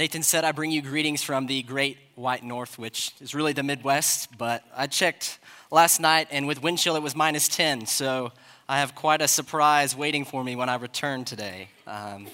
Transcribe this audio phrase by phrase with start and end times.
[0.00, 3.62] Nathan said, I bring you greetings from the great white north, which is really the
[3.62, 5.38] Midwest, but I checked
[5.70, 8.32] last night, and with wind chill, it was minus 10, so
[8.66, 11.68] I have quite a surprise waiting for me when I return today.
[11.86, 12.28] Um,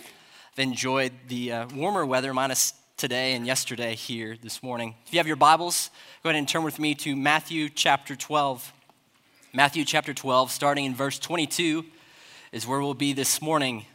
[0.52, 4.94] I've enjoyed the uh, warmer weather, minus today and yesterday here this morning.
[5.04, 5.90] If you have your Bibles,
[6.22, 8.72] go ahead and turn with me to Matthew chapter 12.
[9.52, 11.84] Matthew chapter 12, starting in verse 22,
[12.52, 13.86] is where we'll be this morning.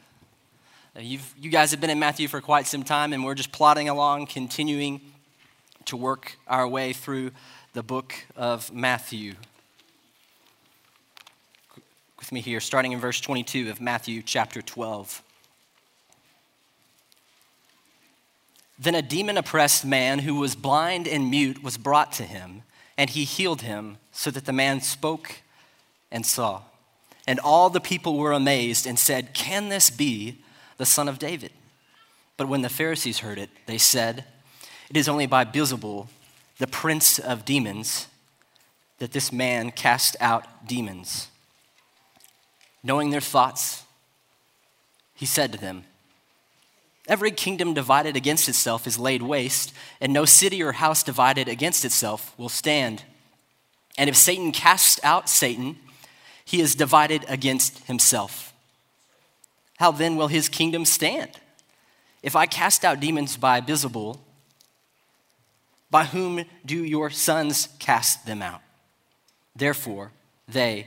[0.99, 3.87] You've, you guys have been in Matthew for quite some time, and we're just plodding
[3.87, 4.99] along, continuing
[5.85, 7.31] to work our way through
[7.71, 9.35] the book of Matthew.
[12.19, 15.23] With me here, starting in verse 22 of Matthew chapter 12.
[18.77, 22.63] Then a demon oppressed man who was blind and mute was brought to him,
[22.97, 25.37] and he healed him so that the man spoke
[26.11, 26.63] and saw.
[27.25, 30.40] And all the people were amazed and said, Can this be?
[30.81, 31.51] The son of David.
[32.37, 34.25] But when the Pharisees heard it, they said,
[34.89, 36.07] It is only by Beelzebul,
[36.57, 38.07] the prince of demons,
[38.97, 41.27] that this man cast out demons.
[42.81, 43.83] Knowing their thoughts,
[45.13, 45.83] he said to them,
[47.07, 51.85] Every kingdom divided against itself is laid waste, and no city or house divided against
[51.85, 53.03] itself will stand.
[53.99, 55.77] And if Satan casts out Satan,
[56.43, 58.50] he is divided against himself.
[59.81, 61.31] How then will his kingdom stand?
[62.21, 64.19] If I cast out demons by Beelzebul,
[65.89, 68.61] by whom do your sons cast them out?
[69.55, 70.11] Therefore,
[70.47, 70.85] they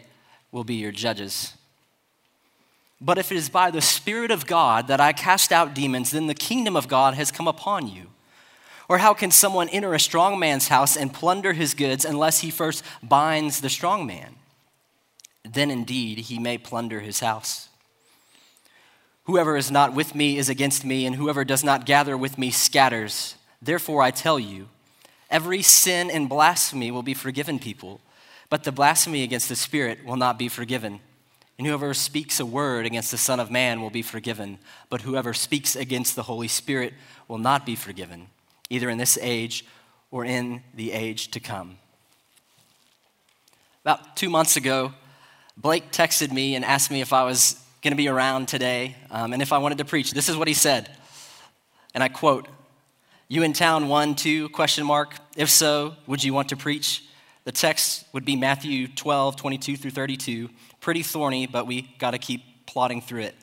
[0.53, 1.55] will be your judges.
[3.00, 6.28] But if it is by the Spirit of God that I cast out demons, then
[6.28, 8.11] the kingdom of God has come upon you.
[8.89, 12.50] Or how can someone enter a strong man's house and plunder his goods unless he
[12.53, 14.37] first binds the strong man?
[15.42, 17.70] Then indeed he may plunder his house.
[19.25, 22.50] Whoever is not with me is against me, and whoever does not gather with me
[22.50, 23.36] scatters.
[23.61, 24.69] Therefore, I tell you,
[25.31, 28.00] every sin and blasphemy will be forgiven people,
[28.50, 31.00] but the blasphemy against the Spirit will not be forgiven.
[31.56, 34.59] And whoever speaks a word against the Son of Man will be forgiven,
[34.91, 36.93] but whoever speaks against the Holy Spirit
[37.26, 38.26] will not be forgiven,
[38.69, 39.65] either in this age
[40.10, 41.78] or in the age to come.
[43.84, 44.93] About two months ago,
[45.56, 49.34] Blake texted me and asked me if I was going to be around today, um,
[49.34, 50.89] and if I wanted to preach, this is what he said.
[51.93, 52.49] And I quote,
[53.28, 55.15] You in town, one, two, question mark.
[55.37, 57.05] If so, would you want to preach?
[57.44, 60.49] The text would be Matthew 12, 22 through 32.
[60.81, 63.34] Pretty thorny, but we got to keep plodding through it.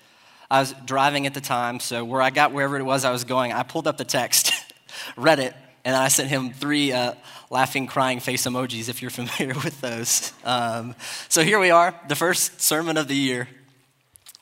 [0.49, 3.25] I was driving at the time, so where I got wherever it was I was
[3.25, 4.53] going, I pulled up the text,
[5.15, 5.53] read it,
[5.85, 7.13] and I sent him three uh,
[7.51, 10.33] laughing, crying face emojis if you're familiar with those.
[10.43, 10.95] Um,
[11.29, 13.47] so here we are, the first sermon of the year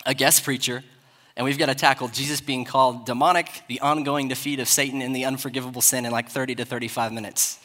[0.09, 0.83] a guest preacher,
[1.37, 5.15] and we've got to tackle Jesus being called demonic, the ongoing defeat of Satan, and
[5.15, 7.59] the unforgivable sin in like 30 to 35 minutes.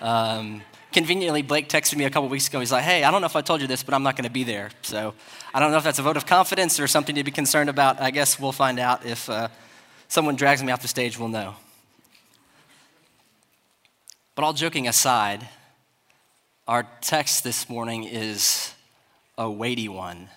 [0.00, 2.60] Um, conveniently, Blake texted me a couple weeks ago.
[2.60, 4.26] He's like, hey, I don't know if I told you this, but I'm not going
[4.26, 4.70] to be there.
[4.82, 5.12] So
[5.52, 8.00] I don't know if that's a vote of confidence or something to be concerned about.
[8.00, 9.04] I guess we'll find out.
[9.04, 9.48] If uh,
[10.06, 11.56] someone drags me off the stage, we'll know.
[14.36, 15.48] But all joking aside,
[16.68, 18.72] our text this morning is
[19.36, 20.28] a weighty one.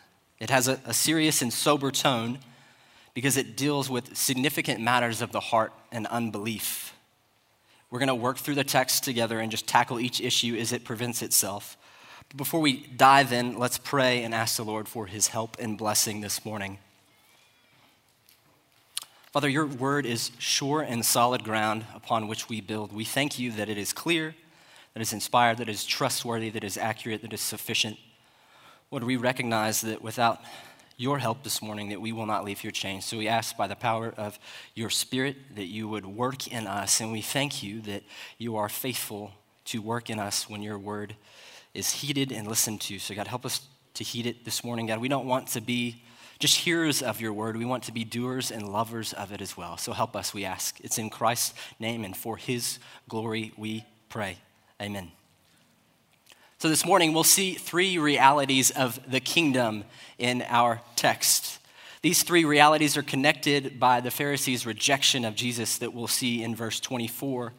[0.41, 2.39] It has a, a serious and sober tone
[3.13, 6.95] because it deals with significant matters of the heart and unbelief.
[7.91, 10.83] We're going to work through the text together and just tackle each issue as it
[10.83, 11.77] presents itself.
[12.27, 15.77] But before we dive in, let's pray and ask the Lord for his help and
[15.77, 16.79] blessing this morning.
[19.31, 22.91] Father, your word is sure and solid ground upon which we build.
[22.91, 24.33] We thank you that it is clear,
[24.93, 27.41] that it is inspired, that it is trustworthy, that it is accurate, that it is
[27.41, 27.97] sufficient
[28.91, 30.41] Lord, we recognize that without
[30.97, 33.05] your help this morning that we will not leave here changed.
[33.05, 34.37] So we ask by the power of
[34.75, 38.03] your spirit that you would work in us and we thank you that
[38.37, 39.31] you are faithful
[39.65, 41.15] to work in us when your word
[41.73, 42.99] is heeded and listened to.
[42.99, 43.61] So God help us
[43.93, 44.87] to heed it this morning.
[44.87, 46.03] God, we don't want to be
[46.39, 47.55] just hearers of your word.
[47.55, 49.77] We want to be doers and lovers of it as well.
[49.77, 50.81] So help us, we ask.
[50.81, 52.77] It's in Christ's name and for his
[53.07, 54.37] glory we pray.
[54.81, 55.13] Amen.
[56.61, 59.83] So, this morning we'll see three realities of the kingdom
[60.19, 61.57] in our text.
[62.03, 66.55] These three realities are connected by the Pharisees' rejection of Jesus that we'll see in
[66.55, 67.51] verse 24.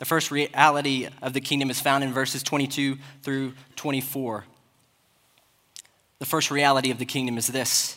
[0.00, 4.44] The first reality of the kingdom is found in verses 22 through 24.
[6.18, 7.96] The first reality of the kingdom is this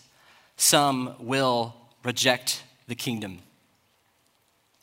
[0.57, 3.39] some will reject the kingdom.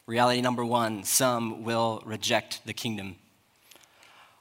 [0.06, 3.14] Reality number one some will reject the kingdom.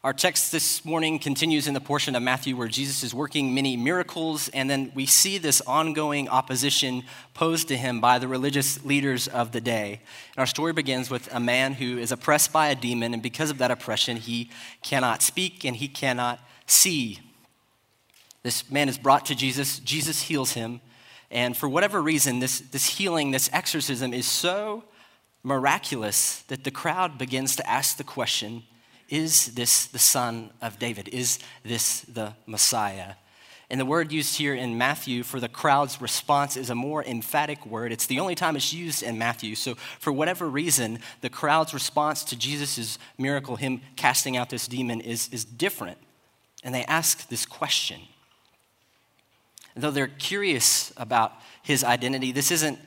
[0.04, 3.78] Our text this morning continues in the portion of Matthew where Jesus is working many
[3.78, 7.04] miracles, and then we see this ongoing opposition
[7.36, 10.02] posed to him by the religious leaders of the day.
[10.36, 13.52] And our story begins with a man who is oppressed by a demon, and because
[13.52, 14.50] of that oppression, he
[14.82, 17.20] cannot speak and he cannot see.
[18.42, 20.82] This man is brought to Jesus, Jesus heals him,
[21.30, 24.84] and for whatever reason, this, this healing, this exorcism is so
[25.44, 28.64] miraculous that the crowd begins to ask the question
[29.12, 31.10] is this the Son of David?
[31.10, 33.14] Is this the Messiah?
[33.70, 37.66] And the word used here in Matthew for the crowd's response is a more emphatic
[37.66, 37.92] word.
[37.92, 39.56] It's the only time it's used in Matthew.
[39.56, 45.00] So, for whatever reason, the crowd's response to Jesus' miracle, him casting out this demon,
[45.00, 45.98] is, is different.
[46.64, 48.02] And they ask this question.
[49.76, 52.78] And though they're curious about his identity, this isn't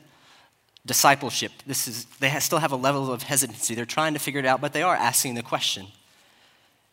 [0.85, 1.51] discipleship.
[1.65, 3.73] This is, they still have a level of hesitancy.
[3.73, 5.87] They're trying to figure it out, but they are asking the question.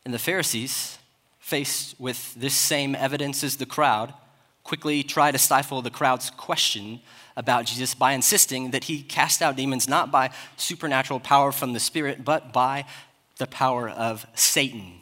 [0.04, 0.98] And the Pharisees,
[1.38, 4.14] faced with this same evidence as the crowd,
[4.64, 7.00] quickly try to stifle the crowd's question
[7.36, 11.80] about Jesus by insisting that he cast out demons not by supernatural power from the
[11.80, 12.84] Spirit, but by
[13.38, 14.94] the power of Satan.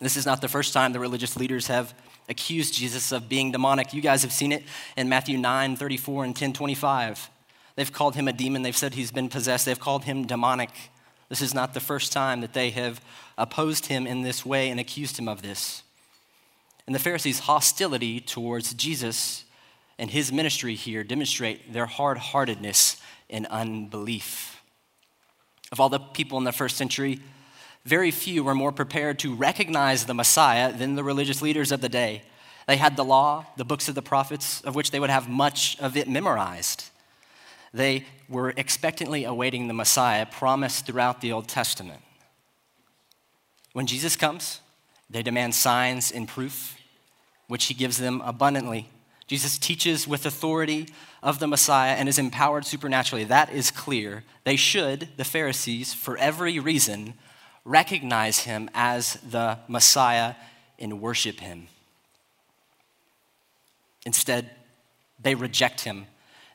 [0.00, 1.94] This is not the first time the religious leaders have
[2.28, 3.94] accused Jesus of being demonic.
[3.94, 4.62] You guys have seen it
[4.96, 7.30] in Matthew 9 34 and 10 25.
[7.76, 10.70] They've called him a demon, they've said he's been possessed, they've called him demonic.
[11.28, 13.00] This is not the first time that they have
[13.38, 15.82] opposed him in this way and accused him of this.
[16.86, 19.44] And the Pharisees' hostility towards Jesus
[19.98, 23.00] and his ministry here demonstrate their hard heartedness
[23.30, 24.62] and unbelief.
[25.70, 27.20] Of all the people in the first century,
[27.84, 31.88] very few were more prepared to recognize the Messiah than the religious leaders of the
[31.88, 32.22] day.
[32.66, 35.78] They had the law, the books of the prophets, of which they would have much
[35.80, 36.84] of it memorized.
[37.72, 42.02] They were expectantly awaiting the Messiah promised throughout the Old Testament.
[43.78, 44.60] When Jesus comes,
[45.08, 46.76] they demand signs and proof,
[47.46, 48.88] which he gives them abundantly.
[49.28, 50.88] Jesus teaches with authority
[51.22, 53.22] of the Messiah and is empowered supernaturally.
[53.22, 54.24] That is clear.
[54.42, 57.14] They should, the Pharisees, for every reason,
[57.64, 60.34] recognize him as the Messiah
[60.80, 61.68] and worship him.
[64.04, 64.50] Instead,
[65.22, 66.06] they reject him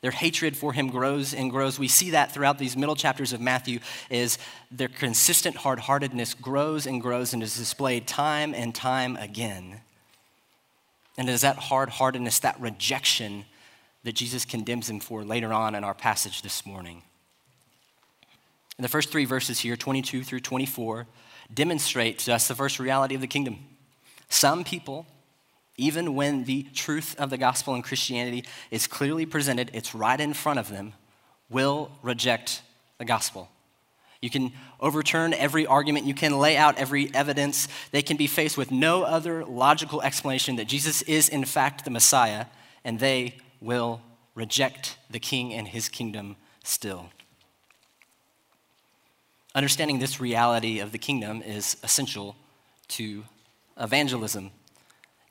[0.03, 1.79] their hatred for him grows and grows.
[1.79, 3.79] We see that throughout these middle chapters of Matthew
[4.09, 4.37] is
[4.69, 9.79] their consistent hard-heartedness grows and grows and is displayed time and time again.
[11.17, 13.45] And it is that hard-heartedness, that rejection
[14.03, 17.01] that Jesus condemns them for later on in our passage this morning.
[18.77, 21.07] And the first three verses here, 22 through 24,
[21.53, 23.57] demonstrate to us the first reality of the kingdom.
[24.27, 25.05] Some people
[25.77, 30.33] even when the truth of the gospel and Christianity is clearly presented, it's right in
[30.33, 30.93] front of them,
[31.49, 32.61] will reject
[32.97, 33.49] the gospel.
[34.21, 37.67] You can overturn every argument, you can lay out every evidence.
[37.91, 41.91] They can be faced with no other logical explanation that Jesus is, in fact, the
[41.91, 42.45] Messiah,
[42.85, 44.01] and they will
[44.33, 47.09] reject the king and his kingdom still.
[49.55, 52.35] Understanding this reality of the kingdom is essential
[52.87, 53.25] to
[53.77, 54.51] evangelism.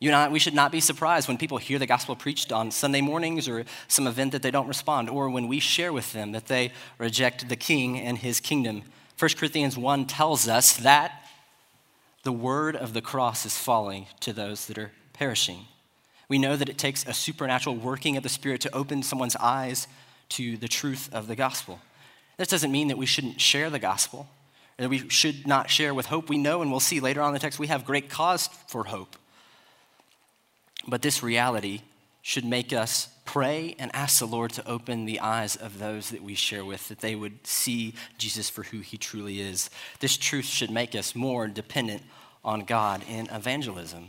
[0.03, 2.73] You and I, we should not be surprised when people hear the gospel preached on
[2.73, 6.33] Sunday mornings or some event that they don't respond, or when we share with them
[6.33, 8.83] that they reject the king and his kingdom.
[9.17, 11.25] 1 Corinthians 1 tells us that
[12.25, 15.67] the word of the cross is falling to those that are perishing.
[16.29, 19.87] We know that it takes a supernatural working of the Spirit to open someone's eyes
[20.31, 21.79] to the truth of the gospel.
[22.39, 24.27] This doesn't mean that we shouldn't share the gospel,
[24.79, 26.29] that we should not share with hope.
[26.29, 28.83] We know, and we'll see later on in the text, we have great cause for
[28.83, 29.17] hope.
[30.87, 31.83] But this reality
[32.23, 36.23] should make us pray and ask the Lord to open the eyes of those that
[36.23, 39.71] we share with, that they would see Jesus for who he truly is.
[40.01, 42.03] This truth should make us more dependent
[42.45, 44.09] on God in evangelism.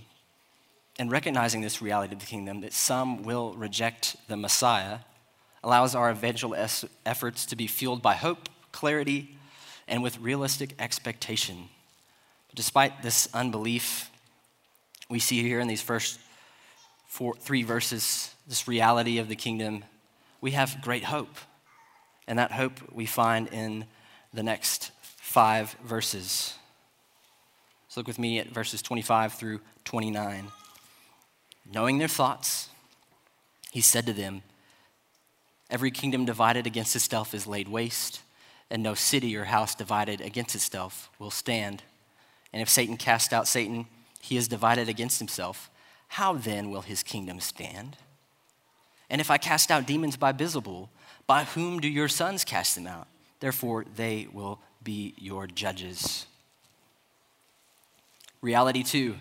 [0.99, 4.99] And recognizing this reality of the kingdom, that some will reject the Messiah,
[5.63, 6.67] allows our evangelical
[7.05, 9.37] efforts to be fueled by hope, clarity,
[9.87, 11.69] and with realistic expectation.
[12.53, 14.11] Despite this unbelief,
[15.09, 16.19] we see here in these first
[17.13, 19.85] four, three verses, this reality of the kingdom,
[20.41, 21.37] we have great hope.
[22.27, 23.85] And that hope we find in
[24.33, 26.55] the next five verses.
[27.87, 30.47] So look with me at verses 25 through 29.
[31.71, 32.69] Knowing their thoughts,
[33.71, 34.41] he said to them,
[35.69, 38.21] Every kingdom divided against itself is laid waste,
[38.71, 41.83] and no city or house divided against itself will stand.
[42.51, 43.85] And if Satan cast out Satan,
[44.19, 45.69] he is divided against himself.
[46.13, 47.97] How then will his kingdom stand?
[49.09, 50.89] And if I cast out demons by Beelzebul,
[51.25, 53.07] by whom do your sons cast them out?
[53.39, 56.27] Therefore, they will be your judges.
[58.41, 59.15] Reality two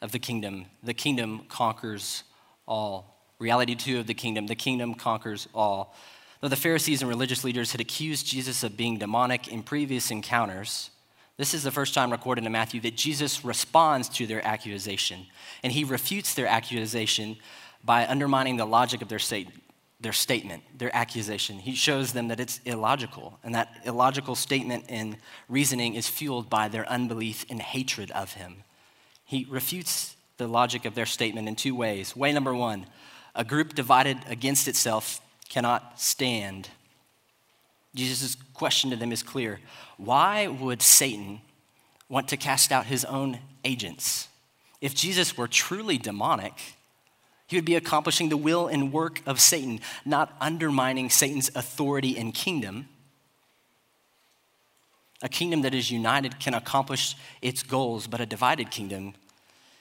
[0.00, 2.24] of the kingdom the kingdom conquers
[2.66, 3.14] all.
[3.38, 5.94] Reality two of the kingdom the kingdom conquers all.
[6.40, 10.88] Though the Pharisees and religious leaders had accused Jesus of being demonic in previous encounters,
[11.42, 15.26] this is the first time recorded in Matthew that Jesus responds to their accusation,
[15.64, 17.36] and he refutes their accusation
[17.82, 19.48] by undermining the logic of their, state,
[20.00, 21.58] their statement, their accusation.
[21.58, 25.16] He shows them that it's illogical, and that illogical statement and
[25.48, 28.62] reasoning is fueled by their unbelief and hatred of him.
[29.24, 32.14] He refutes the logic of their statement in two ways.
[32.14, 32.86] Way number one
[33.34, 36.68] a group divided against itself cannot stand.
[37.94, 39.60] Jesus' question to them is clear.
[39.96, 41.40] Why would Satan
[42.08, 44.28] want to cast out his own agents?
[44.80, 46.54] If Jesus were truly demonic,
[47.46, 52.32] he would be accomplishing the will and work of Satan, not undermining Satan's authority and
[52.32, 52.88] kingdom.
[55.20, 59.14] A kingdom that is united can accomplish its goals, but a divided kingdom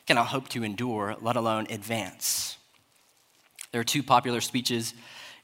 [0.06, 2.58] cannot hope to endure, let alone advance.
[3.72, 4.94] There are two popular speeches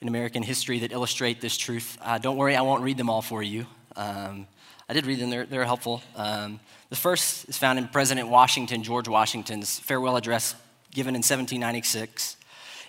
[0.02, 1.98] in American history that illustrate this truth.
[2.02, 3.66] Uh, don't worry, I won't read them all for you.
[3.96, 4.48] Um,
[4.90, 6.02] I did read them, they're, they're helpful.
[6.16, 10.56] Um, the first is found in President Washington, George Washington's farewell address
[10.92, 12.38] given in 1796,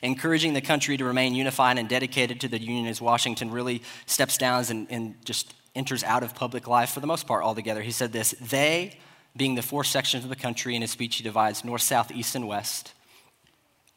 [0.03, 4.39] encouraging the country to remain unified and dedicated to the Union as Washington really steps
[4.39, 7.83] down and, and just enters out of public life for the most part altogether.
[7.83, 8.99] He said this They,
[9.37, 12.35] being the four sections of the country, in his speech he divides north, south, east,
[12.35, 12.93] and west,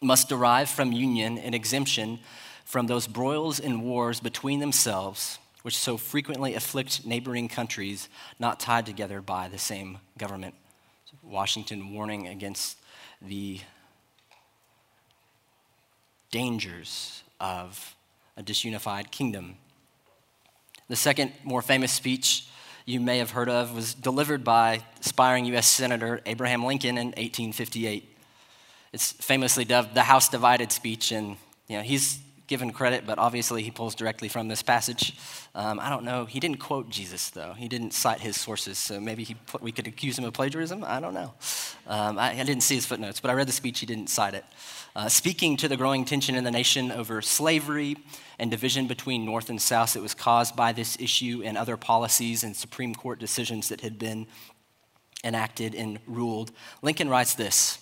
[0.01, 2.19] must derive from union an exemption
[2.71, 8.07] from those broils and wars between themselves, which so frequently afflict neighboring countries
[8.39, 10.55] not tied together by the same government.
[11.21, 12.77] Washington warning against
[13.21, 13.59] the
[16.31, 17.93] dangers of
[18.37, 19.55] a disunified kingdom.
[20.87, 22.47] The second, more famous speech
[22.85, 25.67] you may have heard of was delivered by aspiring U.S.
[25.67, 28.17] Senator Abraham Lincoln in 1858.
[28.93, 31.35] It's famously dubbed the House Divided speech, and
[31.67, 32.19] you know, he's
[32.51, 35.15] given credit, but obviously he pulls directly from this passage.
[35.55, 36.25] Um, I don't know.
[36.25, 37.53] He didn't quote Jesus, though.
[37.53, 40.83] He didn't cite his sources, so maybe he, we could accuse him of plagiarism.
[40.83, 41.33] I don't know.
[41.87, 43.79] Um, I, I, didn't see his footnotes, but I read the speech.
[43.79, 44.43] He didn't cite it.
[44.97, 47.95] Uh, speaking to the growing tension in the nation over slavery
[48.37, 52.43] and division between North and South that was caused by this issue and other policies
[52.43, 54.27] and Supreme Court decisions that had been
[55.23, 57.79] enacted and ruled, Lincoln writes this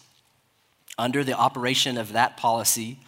[0.96, 3.00] Under the operation of that policy,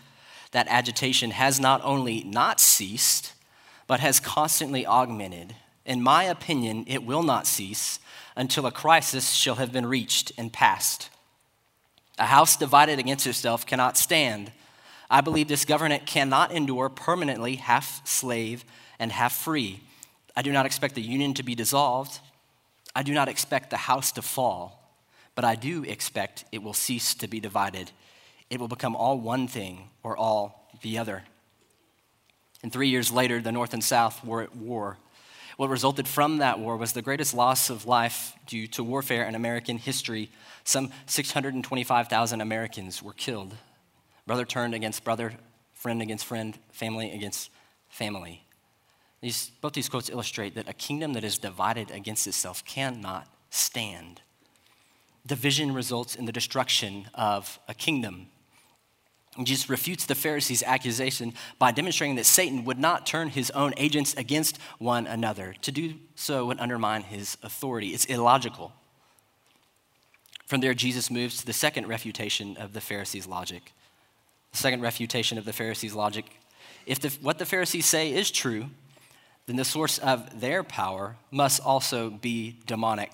[0.52, 3.34] that agitation has not only not ceased,
[3.88, 5.56] but has constantly augmented.
[5.86, 8.00] In my opinion, it will not cease
[8.36, 11.10] until a crisis shall have been reached and passed.
[12.18, 14.52] A house divided against itself cannot stand.
[15.10, 18.64] I believe this government cannot endure permanently half slave
[19.00, 19.82] and half free.
[20.36, 22.20] I do not expect the union to be dissolved.
[22.96, 24.96] I do not expect the house to fall,
[25.36, 27.92] but I do expect it will cease to be divided
[28.52, 31.24] it will become all one thing or all the other.
[32.62, 34.98] And three years later, the North and South were at war.
[35.58, 39.36] What resulted from that war was the greatest loss of life due to warfare in
[39.36, 40.30] American history.
[40.64, 43.56] Some 625,000 Americans were killed.
[44.28, 45.34] Brother turned against brother,
[45.74, 47.50] friend against friend, family against
[47.90, 48.46] family.
[49.22, 54.22] These, both these quotes illustrate that a kingdom that is divided against itself cannot stand.
[55.26, 58.28] Division results in the destruction of a kingdom.
[59.44, 64.14] Jesus refutes the Pharisees' accusation by demonstrating that Satan would not turn his own agents
[64.16, 65.56] against one another.
[65.62, 67.90] To do so would undermine his authority.
[67.90, 68.74] It's illogical.
[70.46, 73.72] From there, Jesus moves to the second refutation of the Pharisees' logic.
[74.52, 76.26] The second refutation of the Pharisees' logic
[76.86, 78.68] if the, what the Pharisees say is true,
[79.46, 83.12] then the source of their power must also be demonic.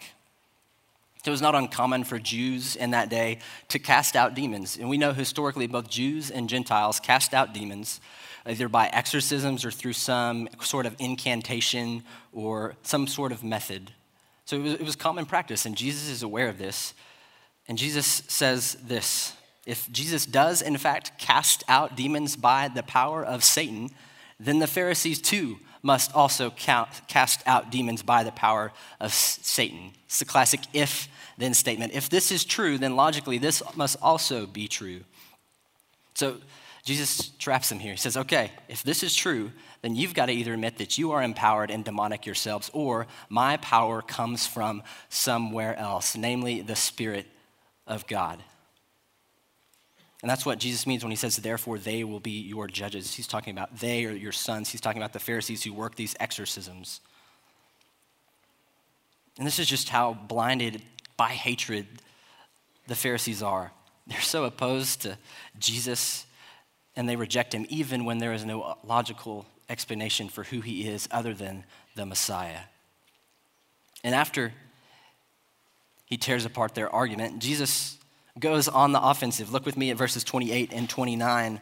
[1.25, 4.77] It was not uncommon for Jews in that day to cast out demons.
[4.77, 8.00] And we know historically both Jews and Gentiles cast out demons
[8.47, 13.91] either by exorcisms or through some sort of incantation or some sort of method.
[14.45, 16.93] So it was, it was common practice, and Jesus is aware of this.
[17.67, 19.33] And Jesus says this
[19.65, 23.89] if Jesus does, in fact, cast out demons by the power of Satan,
[24.39, 29.94] then the Pharisees too must also count, cast out demons by the power of Satan.
[30.06, 31.94] It's the classic if then statement.
[31.94, 35.00] If this is true, then logically this must also be true.
[36.13, 36.38] So
[36.84, 37.94] Jesus traps them here.
[37.94, 39.51] He says, okay, if this is true,
[39.82, 43.56] then you've got to either admit that you are empowered and demonic yourselves, or my
[43.58, 47.27] power comes from somewhere else, namely the Spirit
[47.86, 48.44] of God.
[50.21, 53.13] And that's what Jesus means when he says, therefore, they will be your judges.
[53.13, 54.69] He's talking about they are your sons.
[54.69, 57.01] He's talking about the Pharisees who work these exorcisms.
[59.38, 60.81] And this is just how blinded
[61.17, 61.86] by hatred
[62.88, 63.71] the Pharisees are.
[64.07, 65.17] They're so opposed to
[65.59, 66.25] Jesus
[66.95, 71.07] and they reject him even when there is no logical explanation for who he is
[71.12, 71.63] other than
[71.95, 72.62] the Messiah.
[74.03, 74.53] And after
[76.05, 77.97] he tears apart their argument, Jesus
[78.39, 79.51] goes on the offensive.
[79.51, 81.62] Look with me at verses 28 and 29.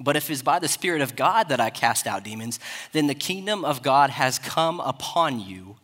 [0.00, 2.58] But if it is by the Spirit of God that I cast out demons,
[2.92, 5.76] then the kingdom of God has come upon you.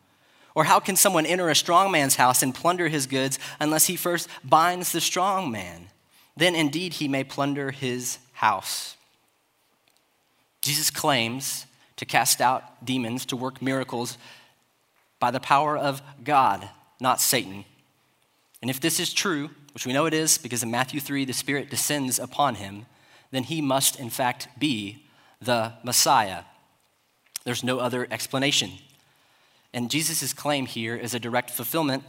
[0.54, 3.96] Or how can someone enter a strong man's house and plunder his goods unless he
[3.96, 5.86] first binds the strong man?
[6.36, 8.96] Then indeed he may plunder his house.
[10.60, 11.66] Jesus claims
[11.96, 14.18] to cast out demons, to work miracles
[15.20, 16.68] by the power of God,
[17.00, 17.64] not Satan.
[18.60, 21.32] And if this is true, which we know it is because in Matthew 3 the
[21.32, 22.84] Spirit descends upon him,
[23.30, 25.06] then he must in fact be
[25.40, 26.42] the Messiah.
[27.44, 28.72] There's no other explanation.
[29.72, 32.04] And Jesus' claim here is a direct fulfillment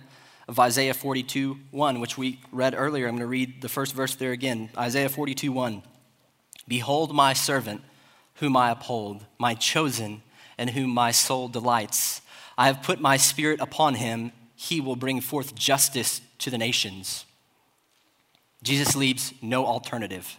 [0.49, 3.07] of Isaiah 42 1, which we read earlier.
[3.07, 5.81] I'm going to read the first verse there again Isaiah 42 1.
[6.67, 7.83] Behold, my servant,
[8.41, 10.23] whom I uphold, my chosen,
[10.57, 12.19] and whom my soul delights.
[12.57, 14.33] I have put my spirit upon him.
[14.57, 17.23] He will bring forth justice to the nations.
[18.63, 20.37] Jesus leaves no alternative.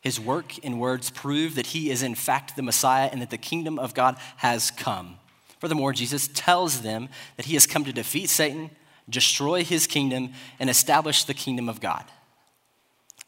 [0.00, 3.38] His work and words prove that he is in fact the Messiah and that the
[3.38, 5.16] kingdom of God has come.
[5.58, 8.70] Furthermore, Jesus tells them that he has come to defeat Satan,
[9.08, 12.04] destroy his kingdom, and establish the kingdom of God.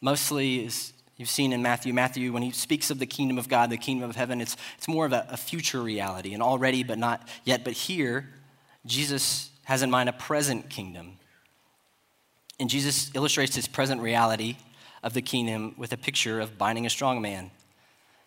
[0.01, 3.69] Mostly, as you've seen in Matthew, Matthew, when he speaks of the kingdom of God,
[3.69, 6.99] the kingdom of heaven, it's, it's more of a, a future reality, and already, but
[6.99, 7.65] not yet.
[7.65, 8.29] But here,
[8.87, 11.19] Jesus has in mind a present kingdom.
[12.61, 14.59] And Jesus illustrates his present reality
[15.03, 17.51] of the kingdom with a picture of binding a strong man.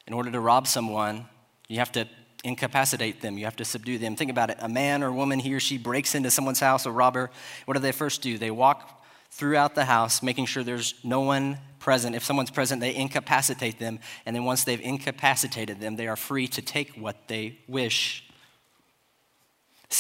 [0.08, 1.28] In order to rob someone,
[1.68, 2.08] you have to
[2.44, 4.16] incapacitate them, you have to subdue them.
[4.16, 6.92] Think about it a man or woman, he or she breaks into someone's house, a
[6.92, 7.30] robber.
[7.66, 8.38] What do they first do?
[8.38, 12.16] They walk throughout the house, making sure there's no one present.
[12.16, 14.00] If someone's present, they incapacitate them.
[14.26, 18.23] And then once they've incapacitated them, they are free to take what they wish.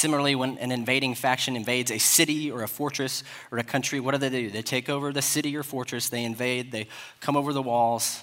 [0.03, 4.11] Similarly, when an invading faction invades a city or a fortress or a country, what
[4.11, 4.49] do they do?
[4.49, 6.89] They take over the city or fortress, they invade, they
[7.21, 8.21] come over the walls,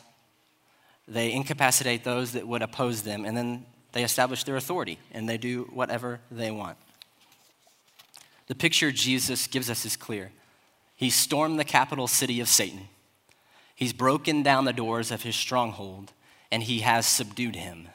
[1.08, 5.38] they incapacitate those that would oppose them, and then they establish their authority and they
[5.38, 6.76] do whatever they want.
[8.48, 10.32] The picture Jesus gives us is clear.
[10.96, 12.90] He stormed the capital city of Satan.
[13.74, 16.12] He's broken down the doors of his stronghold
[16.52, 17.88] and he has subdued him.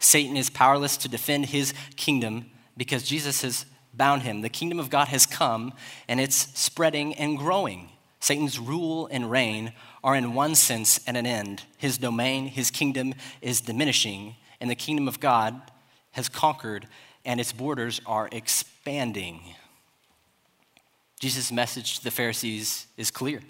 [0.00, 4.40] Satan is powerless to defend his kingdom because Jesus has bound him.
[4.40, 5.72] The kingdom of God has come
[6.08, 7.90] and it's spreading and growing.
[8.20, 11.62] Satan's rule and reign are, in one sense, at an end.
[11.76, 15.60] His domain, his kingdom is diminishing, and the kingdom of God
[16.12, 16.86] has conquered
[17.24, 19.40] and its borders are expanding.
[21.20, 23.40] Jesus' message to the Pharisees is clear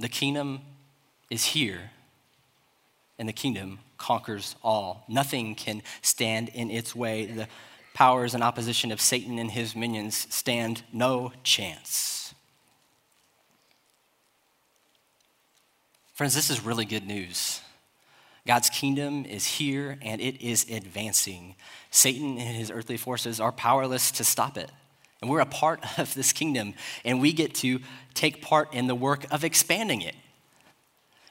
[0.00, 0.60] the kingdom
[1.30, 1.90] is here,
[3.18, 5.04] and the kingdom conquers all.
[5.08, 7.26] Nothing can stand in its way.
[7.26, 7.48] The
[7.98, 12.32] powers and opposition of Satan and his minions stand no chance.
[16.14, 17.60] Friends, this is really good news.
[18.46, 21.56] God's kingdom is here and it is advancing.
[21.90, 24.70] Satan and his earthly forces are powerless to stop it.
[25.20, 27.80] And we're a part of this kingdom, and we get to
[28.14, 30.14] take part in the work of expanding it.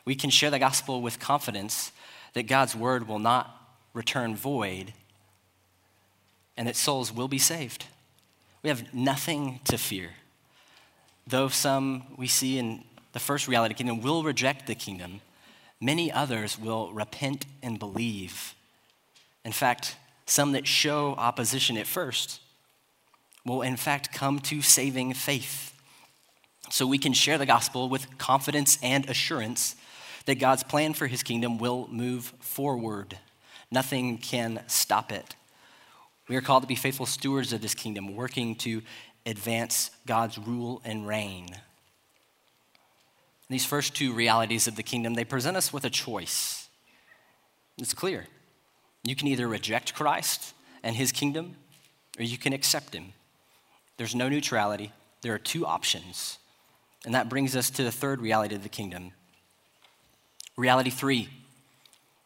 [0.04, 1.94] We can share the gospel with confidence
[2.34, 3.56] that God's word will not
[3.94, 4.92] return void,
[6.58, 7.86] and that souls will be saved.
[8.64, 10.10] We have nothing to fear.
[11.26, 15.22] Though some we see in the first reality kingdom will reject the kingdom,
[15.80, 18.56] many others will repent and believe.
[19.46, 22.42] In fact, some that show opposition at first
[23.46, 25.74] will, in fact, come to saving faith.
[26.70, 29.78] So we can share the gospel with confidence and assurance
[30.26, 33.18] that God's plan for his kingdom will move forward.
[33.72, 35.37] Nothing can stop it.
[36.28, 38.82] We are called to be faithful stewards of this kingdom, working to
[39.26, 41.50] advance God's rule and reign.
[43.50, 46.68] These first two realities of the kingdom, they present us with a choice.
[47.78, 48.28] It's clear.
[49.04, 51.56] You can either reject Christ and his kingdom,
[52.20, 53.14] or you can accept him.
[53.96, 54.92] There's no neutrality.
[55.22, 56.40] There are two options.
[57.06, 59.12] And that brings us to the third reality of the kingdom.
[60.58, 61.30] Reality three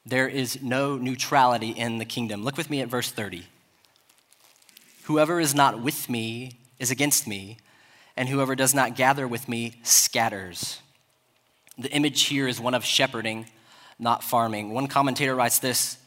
[0.06, 2.44] there is no neutrality in the kingdom.
[2.44, 3.46] Look with me at verse 30.
[5.12, 7.58] Whoever is not with me is against me,
[8.16, 10.80] and whoever does not gather with me scatters.
[11.78, 13.48] The image here is one of shepherding,
[14.00, 14.72] not farming.
[14.72, 15.98] One commentator writes this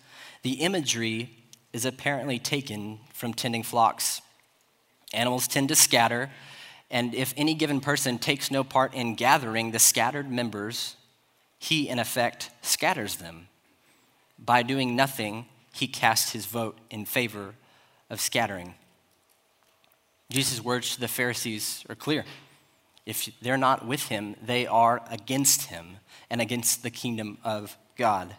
[0.41, 1.37] The imagery
[1.75, 4.23] is apparently taken from tending flocks.
[5.13, 6.31] Animals tend to scatter,
[6.91, 10.97] And if any given person takes no part in gathering the scattered members,
[11.59, 13.49] he in effect scatters them.
[14.39, 17.57] By doing nothing, he casts his vote in favor
[18.09, 18.77] of scattering.
[20.35, 22.25] Jesus' words to the Pharisees are clear.
[23.07, 28.35] If they're not with him, they are against him and against the kingdom of God.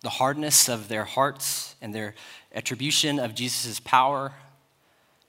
[0.00, 2.14] The hardness of their hearts and their
[2.54, 4.32] attribution of Jesus' power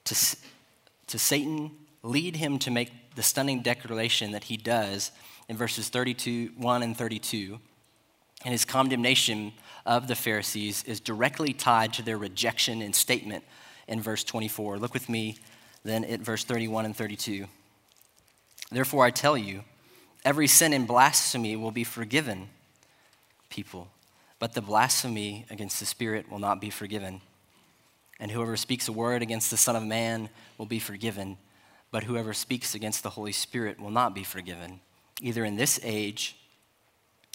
[0.04, 0.14] to,
[1.08, 1.70] to Satan
[2.02, 5.12] lead him to make the stunning declaration that he does
[5.50, 7.58] in verses 32, 1 and 32.
[8.42, 9.52] And his condemnation
[9.84, 13.44] of the Pharisees is directly tied to their rejection and statement
[13.88, 14.78] in verse 24.
[14.78, 15.38] Look with me
[15.84, 17.46] then at verse 31 and 32.
[18.70, 19.62] Therefore, I tell you,
[20.24, 22.48] every sin and blasphemy will be forgiven
[23.48, 23.88] people,
[24.38, 27.20] but the blasphemy against the Spirit will not be forgiven.
[28.18, 31.38] And whoever speaks a word against the Son of Man will be forgiven,
[31.92, 34.80] but whoever speaks against the Holy Spirit will not be forgiven,
[35.20, 36.36] either in this age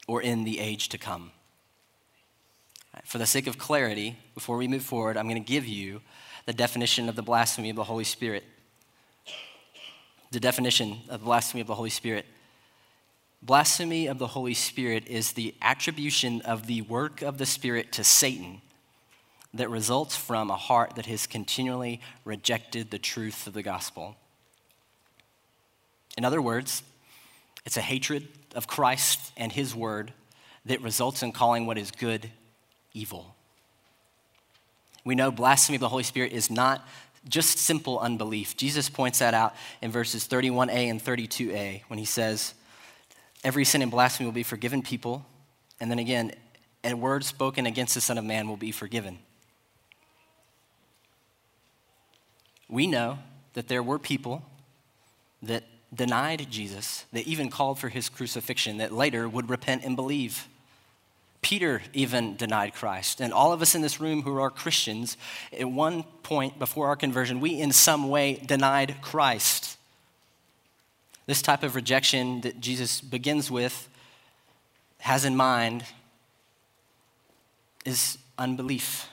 [0.07, 1.31] or in the age to come.
[3.05, 6.01] For the sake of clarity, before we move forward, I'm going to give you
[6.45, 8.43] the definition of the blasphemy of the Holy Spirit.
[10.31, 12.25] The definition of blasphemy of the Holy Spirit.
[13.41, 18.03] Blasphemy of the Holy Spirit is the attribution of the work of the Spirit to
[18.03, 18.61] Satan
[19.53, 24.15] that results from a heart that has continually rejected the truth of the gospel.
[26.17, 26.83] In other words,
[27.65, 30.13] it's a hatred of Christ and his word
[30.65, 32.29] that results in calling what is good
[32.93, 33.35] evil.
[35.03, 36.87] We know blasphemy of the Holy Spirit is not
[37.27, 38.57] just simple unbelief.
[38.57, 42.53] Jesus points that out in verses 31a and 32a when he says,
[43.43, 45.25] Every sin and blasphemy will be forgiven people.
[45.79, 46.33] And then again,
[46.83, 49.19] a word spoken against the Son of Man will be forgiven.
[52.69, 53.19] We know
[53.53, 54.43] that there were people
[55.43, 60.47] that denied Jesus, that even called for his crucifixion, that later would repent and believe.
[61.41, 63.19] Peter even denied Christ.
[63.19, 65.17] And all of us in this room who are Christians,
[65.57, 69.77] at one point before our conversion, we in some way denied Christ.
[71.25, 73.87] This type of rejection that Jesus begins with,
[74.99, 75.83] has in mind,
[77.85, 79.07] is unbelief.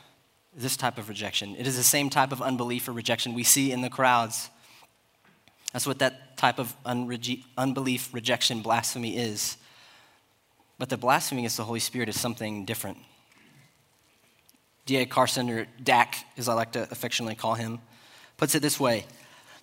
[0.57, 1.55] This type of rejection.
[1.57, 4.51] It is the same type of unbelief or rejection we see in the crowds.
[5.73, 9.58] That's what that type of unbelief, rejection, blasphemy is.
[10.79, 12.99] But the blasphemy against the Holy Spirit is something different.
[14.87, 15.07] D.A.
[15.07, 17.81] Carson, or Dak, as I like to affectionately call him,
[18.37, 19.05] puts it this way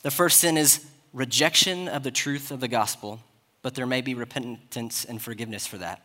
[0.03, 3.21] The first sin is rejection of the truth of the gospel,
[3.61, 6.01] but there may be repentance and forgiveness for that.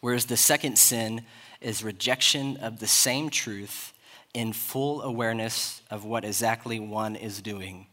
[0.00, 1.22] Whereas the second sin
[1.60, 3.92] is rejection of the same truth
[4.34, 7.86] in full awareness of what exactly one is doing.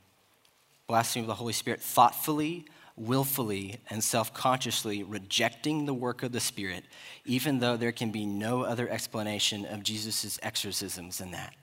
[0.87, 6.39] Blasphemy of the Holy Spirit thoughtfully willfully and self consciously rejecting the work of the
[6.39, 6.85] Spirit,
[7.25, 11.53] even though there can be no other explanation of Jesus' exorcisms than that.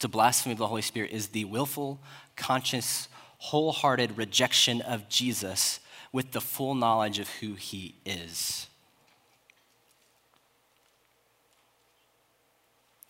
[0.00, 2.00] To blaspheme the Holy Spirit is the willful,
[2.36, 5.80] conscious, wholehearted rejection of Jesus
[6.12, 8.68] with the full knowledge of who he is.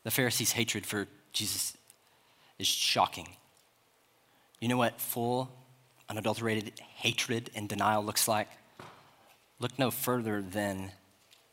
[0.05, 1.77] The Pharisees' hatred for Jesus
[2.59, 3.29] is shocking.
[4.61, 5.51] You know what full
[6.09, 8.49] unadulterated hatred and denial looks like,
[9.61, 10.93] look no further than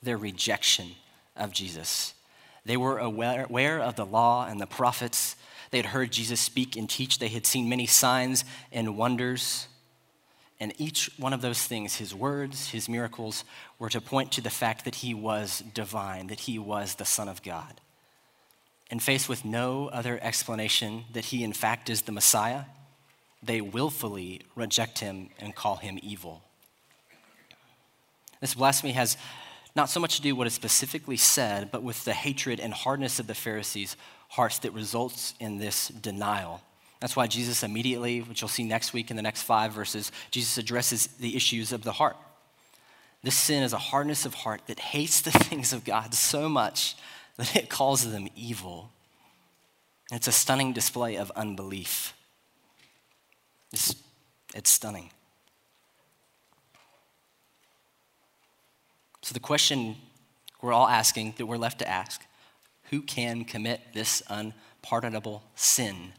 [0.01, 0.91] their rejection
[1.35, 2.13] of Jesus.
[2.65, 5.35] They were aware, of the law and the prophets.
[5.71, 7.19] They had heard Jesus speak and teach.
[7.19, 9.67] They had seen many signs and wonders.
[10.59, 13.43] And each one of those things, his words, his miracles,
[13.77, 17.27] were to point to the fact that he was divine, that he was the Son
[17.27, 17.81] of God.
[18.89, 22.63] And faced with no other explanation that he, in fact, is the Messiah,
[23.45, 26.41] they willfully reject him and call him evil.
[28.41, 29.17] This blasphemy has
[29.75, 32.73] not so much to do with what is specifically said, but with the hatred and
[32.73, 33.97] hardness of the Pharisees'
[34.29, 36.61] hearts that results in this denial.
[37.01, 40.57] That's why Jesus immediately, which you'll see next week in the next five verses, Jesus
[40.57, 42.15] addresses the issues of the heart.
[43.21, 46.95] This sin is a hardness of heart that hates the things of God so much
[47.37, 48.91] that it calls them evil.
[50.11, 52.13] It's a stunning display of unbelief.
[53.75, 53.93] It's,
[54.53, 55.09] it's stunning.
[59.21, 59.97] So, the question
[60.61, 62.21] we're all asking, that we're left to ask,
[62.83, 66.13] who can commit this unpardonable sin?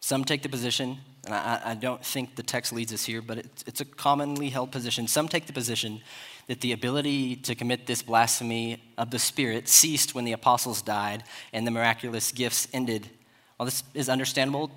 [0.00, 3.36] Some take the position, and I, I, don't think the text leads us here, but
[3.36, 5.06] it's, it's a commonly held position.
[5.06, 6.00] Some take the position
[6.46, 11.24] that the ability to commit this blasphemy of the Spirit ceased when the apostles died
[11.52, 13.10] and the miraculous gifts ended
[13.58, 14.70] While this is understandable,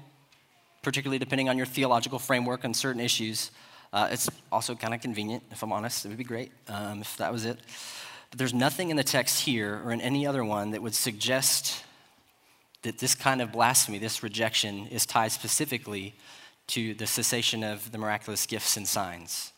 [0.88, 3.52] particularly depending on your theological framework on certain issues,
[3.92, 6.06] uh, it's also kind of convenient, if I'm honest.
[6.06, 7.60] It would be great um, if that was it.
[8.30, 11.84] But there's nothing in the text here or in any other one that would suggest
[12.84, 16.16] that this kind of blasphemy, this rejection, is tied specifically
[16.68, 19.52] to the cessation of the miraculous gifts and signs.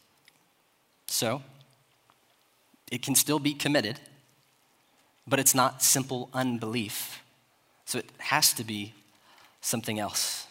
[1.05, 1.43] So,
[2.91, 3.99] it can still be committed,
[5.27, 7.21] but it's not simple unbelief.
[7.85, 8.95] So, it has to be
[9.61, 10.47] something else.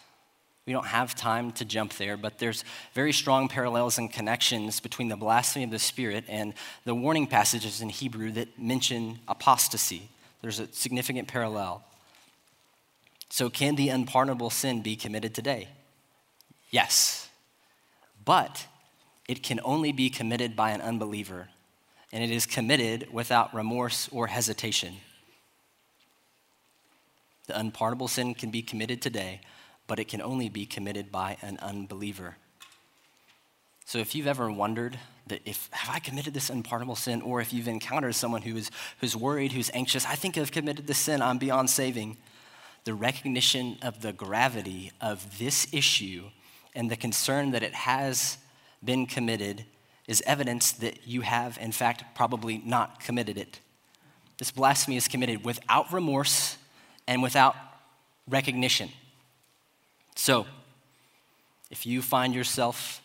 [0.69, 5.07] We don't have time to jump there, but there's very strong parallels and connections between
[5.07, 6.53] the blasphemy of the Spirit and
[6.85, 10.09] the warning passages in Hebrew that mention apostasy.
[10.43, 11.83] There's a significant parallel.
[13.31, 15.69] So, can the unpardonable sin be committed today?
[16.69, 17.29] Yes.
[18.23, 18.67] But
[19.27, 21.49] it can only be committed by an unbeliever,
[22.13, 24.97] and it is committed without remorse or hesitation.
[27.47, 29.41] The unpardonable sin can be committed today,
[29.89, 32.37] but it can only be committed by an unbeliever.
[33.85, 37.51] So if you've ever wondered that if have I committed this unpardonable sin, or if
[37.51, 38.69] you've encountered someone who is
[39.01, 42.17] who's worried, who's anxious, I think I've committed this sin, I'm beyond saving.
[42.83, 46.29] The recognition of the gravity of this issue
[46.75, 48.37] and the concern that it has
[48.83, 49.65] been committed
[50.07, 53.59] is evidence that you have, in fact, probably not committed it.
[54.37, 56.57] This blasphemy is committed without remorse
[57.07, 57.55] and without
[58.27, 58.89] recognition.
[60.19, 60.45] So,
[61.71, 63.01] if you find yourself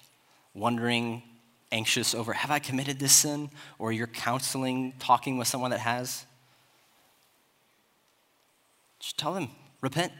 [0.52, 1.22] wondering,
[1.70, 3.50] anxious over, have I committed this sin?
[3.78, 6.26] Or you're counseling, talking with someone that has,
[8.98, 9.50] just tell them,
[9.80, 10.12] repent,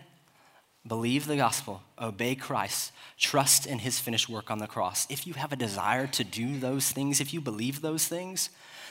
[0.87, 5.05] believe the gospel, obey Christ, trust in his finished work on the cross.
[5.11, 8.51] If you have a desire to do those things, if you believe those things,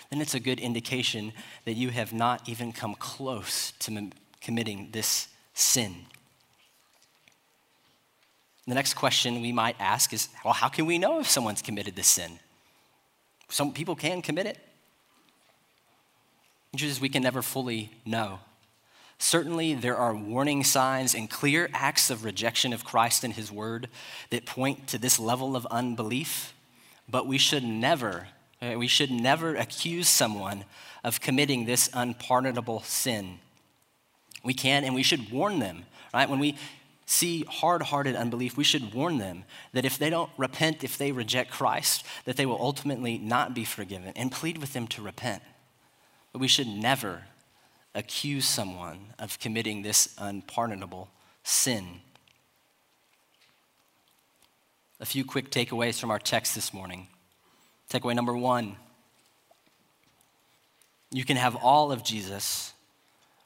[0.10, 1.32] then it's a good indication
[1.64, 4.10] that you have not even come close to
[4.42, 6.08] committing this sin.
[8.68, 11.96] The next question we might ask is well, how can we know if someone's committed
[11.96, 12.40] this sin?
[13.50, 14.58] Some people can commit it.
[16.72, 18.40] The truth is, we can never fully know.
[19.20, 23.90] Certainly, there are warning signs and clear acts of rejection of Christ and His Word
[24.32, 26.54] that point to this level of unbelief,
[27.08, 28.28] but we should never,
[28.62, 30.66] eh, we should never accuse someone
[31.04, 33.40] of committing this unpardonable sin.
[34.44, 36.30] We can and we should warn them, right?
[36.30, 36.58] When we
[37.06, 41.52] see hard-hearted unbelief, we should warn them that if they don't repent, if they reject
[41.52, 45.44] Christ, that they will ultimately not be forgiven and plead with them to repent.
[46.32, 47.24] But we should never
[47.94, 51.10] accuse someone of committing this unpardonable
[51.44, 52.02] sin.
[55.00, 57.08] A few quick takeaways from our text this morning.
[57.90, 58.78] Takeaway number one
[61.14, 62.74] you can have all of Jesus,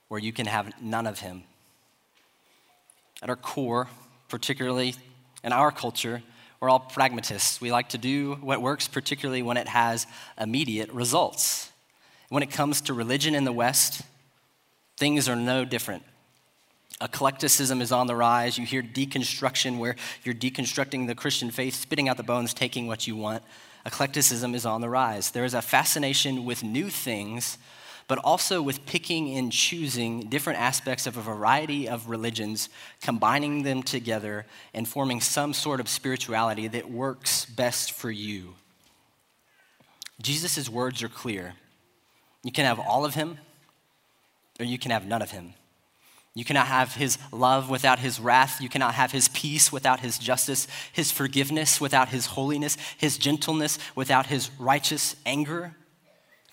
[0.10, 1.44] or you can have none of him.
[3.22, 3.88] At our core,
[4.30, 4.96] particularly
[5.44, 6.22] in our culture,
[6.60, 7.62] we're all pragmatists.
[7.62, 10.08] We like to do what works, particularly when it has
[10.40, 11.72] immediate results.
[12.30, 14.02] When it comes to religion in the West,
[14.98, 16.04] things are no different.
[17.00, 18.58] Eclecticism is on the rise.
[18.58, 23.06] You hear deconstruction, where you're deconstructing the Christian faith, spitting out the bones, taking what
[23.06, 23.44] you want.
[23.86, 25.32] Eclecticism is on the rise.
[25.32, 27.60] There is a fascination with new things
[28.08, 32.70] but also with picking and choosing different aspects of a variety of religions,
[33.02, 38.56] combining them together, and forming some sort of spirituality that works best for you.
[40.22, 41.54] Jesus' words are clear.
[42.44, 43.38] You can have all of him,
[44.60, 45.54] or you can have none of him.
[46.34, 48.62] You cannot have his love without his wrath.
[48.62, 53.80] You cannot have his peace without his justice, his forgiveness without his holiness, his gentleness
[53.96, 55.76] without his righteous anger.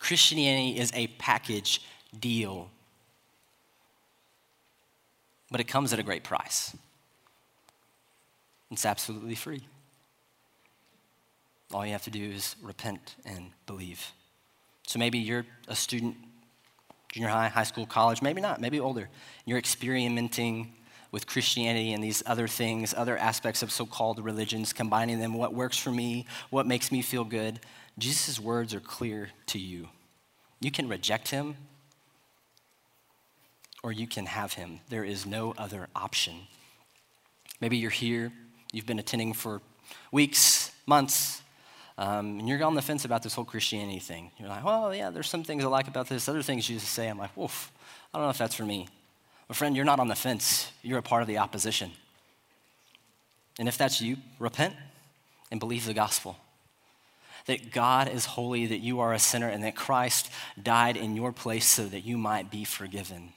[0.05, 1.81] Christianity is a package
[2.21, 2.71] deal,
[5.51, 6.77] but it comes at a great price.
[8.71, 9.63] It's absolutely free.
[11.73, 14.13] All you have to do is repent and believe.
[14.87, 16.17] So maybe you're a student,
[17.11, 19.09] junior high, high school, college, maybe not, maybe older.
[19.47, 20.75] You're experimenting
[21.13, 25.55] with Christianity and these other things, other aspects of so called religions, combining them, what
[25.55, 27.59] works for me, what makes me feel good.
[27.99, 29.89] Jesus' words are clear to you.
[30.61, 31.57] You can reject him
[33.83, 34.81] or you can have him.
[34.89, 36.35] There is no other option.
[37.61, 38.33] Maybe you're here,
[38.73, 39.61] you've been attending for
[40.11, 41.43] weeks, months,
[41.97, 44.33] um, and you're on the fence about this whole Christianity thing.
[44.39, 47.09] You're like, well, yeah, there's some things I like about this, other things Jesus say.
[47.09, 47.71] I'm like, woof,
[48.13, 48.89] I don't know if that's for me.
[49.47, 50.73] But friend, you're not on the fence.
[50.83, 51.93] You're a part of the opposition.
[53.59, 54.75] And if that's you, repent
[55.53, 56.37] and believe the gospel
[57.47, 60.31] that God is holy, that you are a sinner, and that Christ
[60.61, 63.33] died in your place so that you might be forgiven.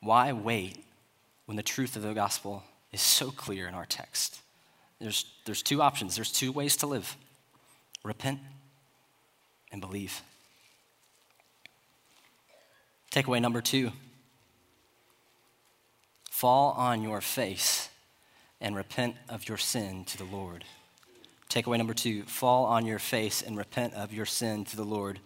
[0.00, 0.84] Why wait
[1.46, 4.40] when the truth of the gospel is so clear in our text?
[5.00, 7.16] There's, there's two options, there's two ways to live
[8.02, 8.40] repent
[9.72, 10.22] and believe.
[13.12, 13.92] Takeaway number two
[16.30, 17.90] fall on your face
[18.60, 20.64] and repent of your sin to the Lord.
[21.50, 25.18] Takeaway number two fall on your face and repent of your sin to the Lord.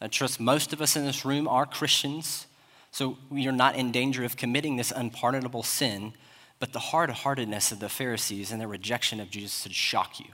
[0.00, 2.46] I trust most of us in this room are Christians,
[2.92, 6.12] so we are not in danger of committing this unpardonable sin,
[6.60, 10.26] but the hard heartedness of the Pharisees and their rejection of Jesus should shock you.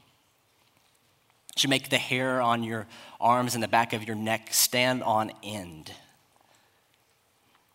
[1.52, 2.86] It should make the hair on your
[3.18, 5.92] arms and the back of your neck stand on end.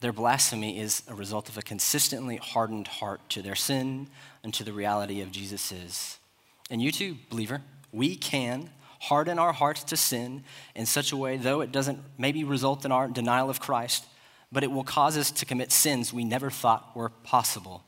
[0.01, 4.07] Their blasphemy is a result of a consistently hardened heart to their sin
[4.43, 6.18] and to the reality of Jesus is.
[6.69, 10.43] And you too, believer, we can harden our hearts to sin
[10.75, 14.05] in such a way, though it doesn't maybe result in our denial of Christ,
[14.51, 17.83] but it will cause us to commit sins we never thought were possible.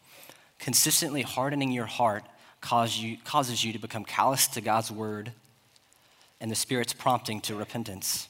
[0.58, 2.24] Consistently hardening your heart
[2.62, 5.32] cause you, causes you to become callous to God's word
[6.40, 8.28] and the Spirit's prompting to repentance.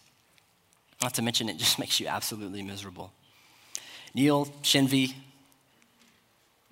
[1.02, 3.12] Not to mention, it just makes you absolutely miserable.
[4.14, 5.14] Neil Shenvi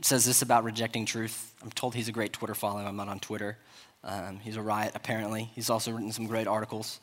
[0.02, 1.54] says this about rejecting truth.
[1.62, 2.86] I'm told he's a great Twitter follower.
[2.86, 3.58] I'm not on Twitter.
[4.04, 5.50] Um, he's a riot, apparently.
[5.56, 7.00] He's also written some great articles.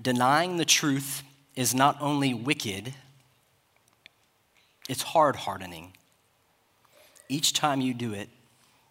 [0.00, 1.22] Denying the truth
[1.54, 2.94] is not only wicked,
[4.88, 5.92] it's hard hardening.
[7.28, 8.28] Each time you do it,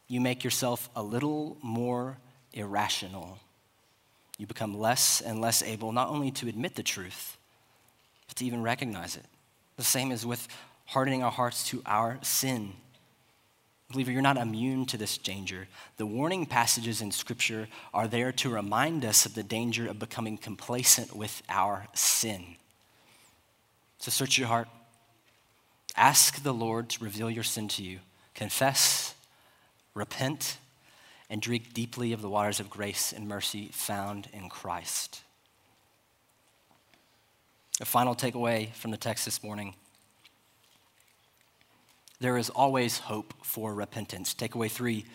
[0.08, 2.18] you make yourself a little more
[2.54, 3.40] irrational.
[4.38, 7.38] You become less and less able not only to admit the truth,
[8.28, 9.26] but to even recognize it.
[9.78, 10.48] The same is with
[10.86, 12.74] hardening our hearts to our sin.
[13.92, 15.68] Believer, you're not immune to this danger.
[15.98, 20.38] The warning passages in Scripture are there to remind us of the danger of becoming
[20.38, 22.56] complacent with our sin.
[24.00, 24.68] So search your heart.
[25.96, 28.00] Ask the Lord to reveal your sin to you.
[28.34, 29.14] Confess,
[29.94, 30.58] repent,
[31.30, 35.22] and drink deeply of the waters of grace and mercy found in Christ.
[37.80, 39.76] A final takeaway from the text this morning
[42.22, 44.34] there is always hope for repentance.
[44.34, 45.06] Takeaway three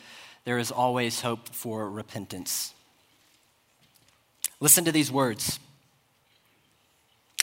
[0.47, 2.73] there is always hope for repentance.
[4.61, 5.59] Listen to these words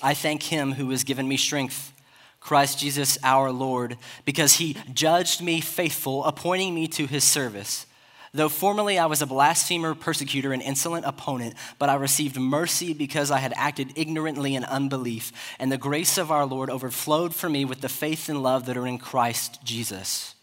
[0.01, 1.93] I thank him who has given me strength,
[2.39, 7.85] Christ Jesus our Lord, because he judged me faithful, appointing me to his service.
[8.35, 13.29] Though formerly I was a blasphemer, persecutor, and insolent opponent, but I received mercy because
[13.29, 17.63] I had acted ignorantly in unbelief, and the grace of our Lord overflowed for me
[17.63, 20.33] with the faith and love that are in Christ Jesus.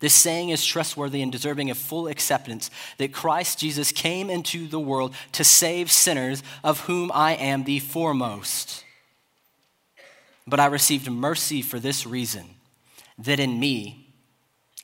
[0.00, 2.68] This saying is trustworthy and deserving of full acceptance
[2.98, 7.78] that Christ Jesus came into the world to save sinners, of whom I am the
[7.78, 8.84] foremost.
[10.48, 12.46] But I received mercy for this reason
[13.16, 14.12] that in me,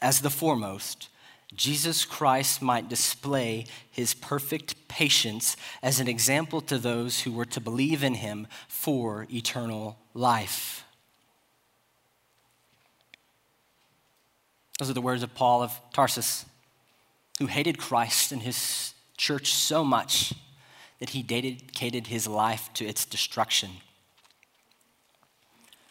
[0.00, 1.08] as the foremost,
[1.54, 7.61] Jesus Christ might display his perfect patience as an example to those who were to
[7.61, 10.84] believe in him for eternal life.
[14.78, 16.44] Those are the words of Paul of Tarsus,
[17.38, 20.32] who hated Christ and his church so much
[21.00, 23.70] that he dedicated his life to its destruction,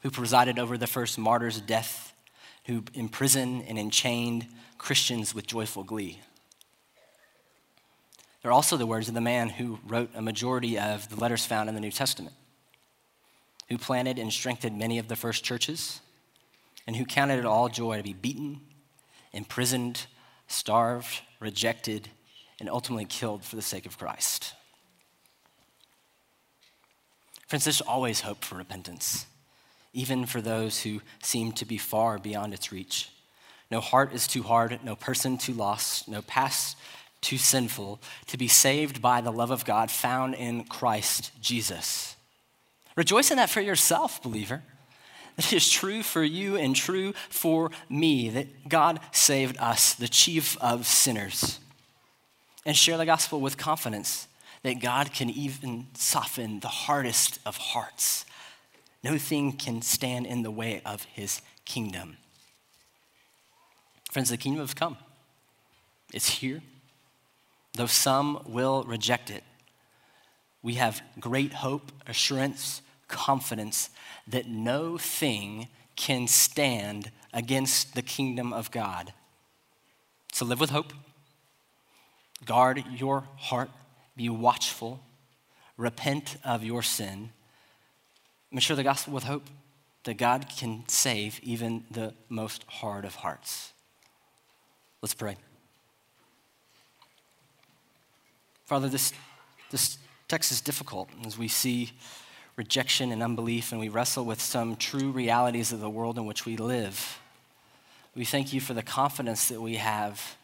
[0.03, 2.13] who presided over the first martyr's death,
[2.65, 6.19] who imprisoned and enchained Christians with joyful glee.
[8.41, 11.69] They're also the words of the man who wrote a majority of the letters found
[11.69, 12.35] in the New Testament,
[13.69, 15.99] who planted and strengthened many of the first churches,
[16.85, 18.61] and who counted it all joy to be beaten,
[19.33, 20.05] imprisoned,
[20.47, 22.09] starved, rejected,
[22.59, 24.53] and ultimately killed for the sake of Christ.
[27.47, 29.25] Friends, there's always hope for repentance,
[29.93, 33.09] even for those who seem to be far beyond its reach.
[33.69, 36.77] No heart is too hard, no person too lost, no past
[37.21, 42.15] too sinful to be saved by the love of God found in Christ Jesus.
[42.95, 44.63] Rejoice in that for yourself, believer.
[45.37, 50.57] It is true for you and true for me that God saved us, the chief
[50.59, 51.59] of sinners.
[52.65, 54.27] And share the gospel with confidence
[54.63, 58.25] that God can even soften the hardest of hearts.
[59.03, 62.17] No thing can stand in the way of his kingdom.
[64.17, 64.97] Friends, the kingdom has come.
[66.11, 66.63] It's here.
[67.73, 69.43] Though some will reject it,
[70.63, 73.91] we have great hope, assurance, confidence
[74.27, 79.13] that no thing can stand against the kingdom of God.
[80.33, 80.93] So live with hope.
[82.43, 83.69] Guard your heart.
[84.15, 84.99] Be watchful.
[85.77, 87.29] Repent of your sin.
[88.49, 89.47] Mature the gospel with hope.
[90.05, 93.73] that God can save even the most hard of hearts.
[95.01, 95.37] Let's pray.
[98.65, 99.13] Father, this,
[99.69, 101.91] this text is difficult as we see
[102.55, 106.45] rejection and unbelief and we wrestle with some true realities of the world in which
[106.45, 107.19] we live.
[108.15, 110.35] We thank you for the confidence that we have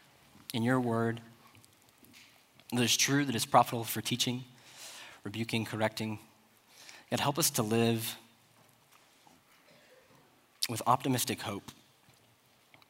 [0.54, 1.20] in your word
[2.72, 4.44] that is true, that is profitable for teaching,
[5.24, 6.20] rebuking, correcting.
[7.10, 8.16] God, help us to live
[10.68, 11.72] with optimistic hope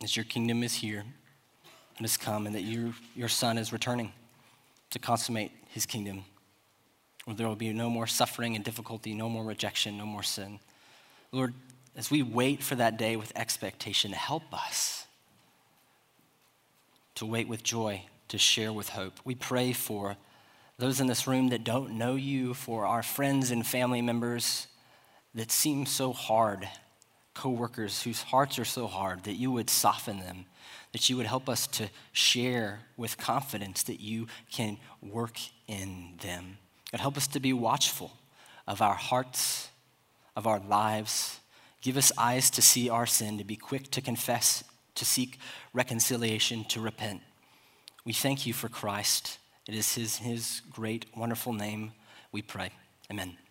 [0.03, 1.05] as your kingdom is here
[1.97, 4.13] and has come and that you, your son is returning
[4.91, 6.25] to consummate his kingdom,
[7.25, 10.59] where there will be no more suffering and difficulty, no more rejection, no more sin.
[11.33, 11.55] Lord,
[11.97, 15.07] as we wait for that day with expectation, help us
[17.17, 19.15] to wait with joy, to share with hope.
[19.25, 20.17] We pray for
[20.79, 24.67] those in this room that don't know you, for our friends and family members
[25.35, 26.69] that seem so hard,
[27.33, 30.47] coworkers whose hearts are so hard, that you would soften them
[30.95, 36.57] that you would help us to share with confidence that you can work in them.
[36.93, 38.13] God, help us to be watchful
[38.69, 39.71] of our hearts,
[40.37, 41.41] of our lives.
[41.83, 44.63] Give us eyes to see our sin, to be quick to confess,
[44.95, 45.41] to seek
[45.73, 47.23] reconciliation, to repent.
[48.05, 49.39] We thank you for Christ.
[49.67, 51.91] It is his, his great, wonderful name
[52.31, 52.71] we pray.
[53.11, 53.44] Amen.